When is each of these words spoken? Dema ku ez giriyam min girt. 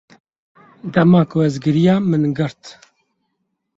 Dema 0.95 1.21
ku 1.29 1.37
ez 1.47 1.55
giriyam 1.63 2.03
min 2.09 2.23
girt. 2.37 2.63